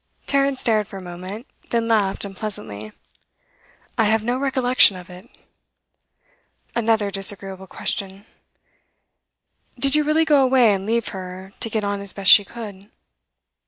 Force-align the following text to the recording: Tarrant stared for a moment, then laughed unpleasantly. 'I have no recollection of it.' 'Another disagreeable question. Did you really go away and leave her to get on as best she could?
Tarrant 0.25 0.57
stared 0.57 0.87
for 0.87 0.97
a 0.97 1.03
moment, 1.03 1.45
then 1.69 1.87
laughed 1.87 2.25
unpleasantly. 2.25 2.91
'I 3.99 4.03
have 4.05 4.23
no 4.23 4.39
recollection 4.39 4.97
of 4.97 5.11
it.' 5.11 5.29
'Another 6.73 7.11
disagreeable 7.11 7.67
question. 7.67 8.25
Did 9.77 9.93
you 9.93 10.03
really 10.03 10.25
go 10.25 10.41
away 10.43 10.73
and 10.73 10.87
leave 10.87 11.09
her 11.09 11.53
to 11.59 11.69
get 11.69 11.83
on 11.83 12.01
as 12.01 12.13
best 12.13 12.31
she 12.31 12.43
could? 12.43 12.89